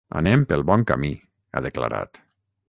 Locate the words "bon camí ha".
0.69-1.63